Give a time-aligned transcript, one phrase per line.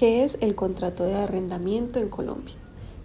[0.00, 2.54] ¿Qué es el contrato de arrendamiento en Colombia?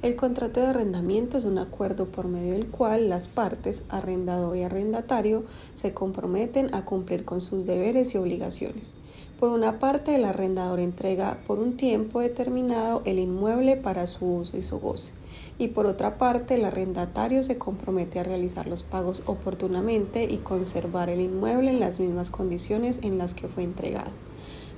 [0.01, 4.63] El contrato de arrendamiento es un acuerdo por medio del cual las partes, arrendador y
[4.63, 8.93] arrendatario, se comprometen a cumplir con sus deberes y obligaciones.
[9.37, 14.55] Por una parte, el arrendador entrega por un tiempo determinado el inmueble para su uso
[14.55, 15.11] y su goce.
[15.57, 21.09] Y por otra parte, el arrendatario se compromete a realizar los pagos oportunamente y conservar
[21.09, 24.11] el inmueble en las mismas condiciones en las que fue entregado.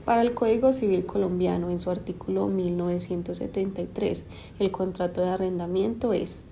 [0.08, 4.24] Para el Código Civil colombiano, en su artículo 1973,
[4.58, 6.44] el contrato de arrendamiento es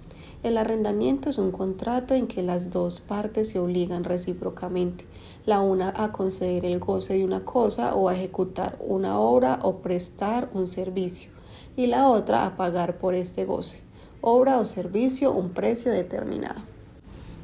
[0.44, 5.06] el arrendamiento es un contrato en que las dos partes se obligan recíprocamente,
[5.46, 9.78] la una a conceder el goce de una cosa o a ejecutar una obra o
[9.78, 11.32] prestar un servicio,
[11.78, 13.80] y la otra a pagar por este goce,
[14.20, 16.75] obra o servicio un precio determinado.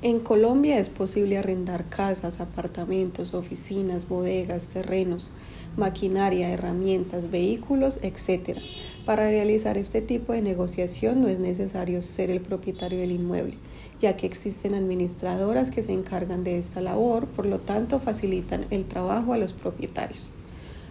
[0.04, 5.30] En Colombia es posible arrendar casas, apartamentos, oficinas, bodegas, terrenos,
[5.78, 8.58] maquinaria, herramientas, vehículos, etc.
[9.06, 13.60] Para realizar este tipo de negociación no es necesario ser el propietario del inmueble,
[14.00, 18.86] ya que existen administradoras que se encargan de esta labor, por lo tanto facilitan el
[18.86, 20.32] trabajo a los propietarios.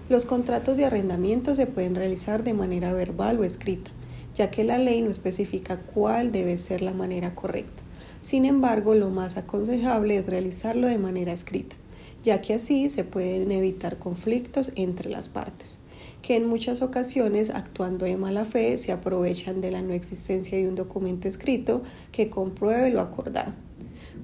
[0.08, 3.90] Los contratos de arrendamiento se pueden realizar de manera verbal o escrita,
[4.36, 7.82] ya que la ley no especifica cuál debe ser la manera correcta.
[8.22, 11.74] Sin embargo, lo más aconsejable es realizarlo de manera escrita,
[12.22, 15.80] ya que así se pueden evitar conflictos entre las partes,
[16.20, 20.68] que en muchas ocasiones, actuando de mala fe, se aprovechan de la no existencia de
[20.68, 21.82] un documento escrito
[22.12, 23.54] que compruebe lo acordado.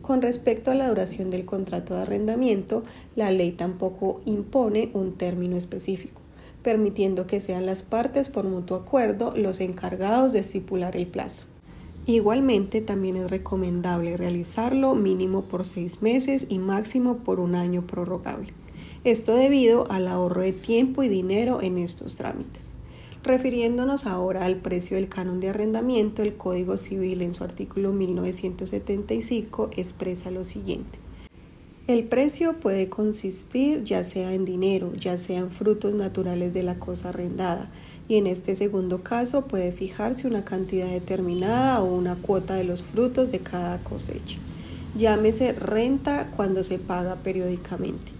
[0.02, 2.84] Con respecto a la duración del contrato de arrendamiento,
[3.16, 6.20] la ley tampoco impone un término específico,
[6.62, 11.46] permitiendo que sean las partes por mutuo acuerdo los encargados de estipular el plazo.
[12.08, 18.52] Igualmente, también es recomendable realizarlo mínimo por seis meses y máximo por un año prorrogable.
[19.02, 22.74] Esto debido al ahorro de tiempo y dinero en estos trámites.
[23.24, 29.70] Refiriéndonos ahora al precio del canon de arrendamiento, el Código Civil en su artículo 1975
[29.76, 31.05] expresa lo siguiente.
[31.86, 36.80] El precio puede consistir ya sea en dinero, ya sea en frutos naturales de la
[36.80, 37.70] cosa arrendada,
[38.08, 42.82] y en este segundo caso puede fijarse una cantidad determinada o una cuota de los
[42.82, 44.40] frutos de cada cosecha.
[44.96, 48.10] Llámese renta cuando se paga periódicamente.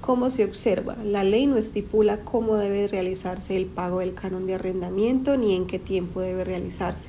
[0.00, 4.54] Como se observa, la ley no estipula cómo debe realizarse el pago del canon de
[4.54, 7.08] arrendamiento ni en qué tiempo debe realizarse.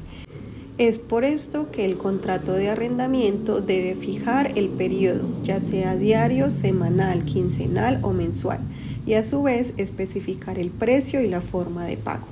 [0.79, 6.49] Es por esto que el contrato de arrendamiento debe fijar el periodo, ya sea diario,
[6.49, 8.61] semanal, quincenal o mensual,
[9.05, 12.27] y a su vez especificar el precio y la forma de pago.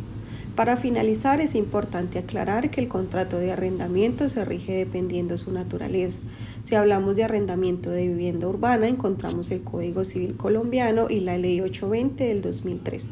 [0.55, 6.21] Para finalizar, es importante aclarar que el contrato de arrendamiento se rige dependiendo su naturaleza.
[6.63, 11.59] Si hablamos de arrendamiento de vivienda urbana, encontramos el Código Civil colombiano y la Ley
[11.59, 13.11] 820 del 2003.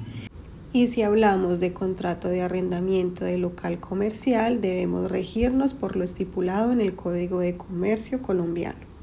[0.75, 6.73] Y si hablamos de contrato de arrendamiento de local comercial, debemos regirnos por lo estipulado
[6.73, 8.94] en el Código de Comercio colombiano.